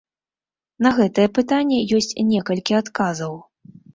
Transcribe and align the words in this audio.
На 0.85 0.91
гэтае 0.97 1.25
пытанне 1.37 1.79
ёсць 1.99 2.09
некалькі 2.31 2.79
адказаў. 2.81 3.33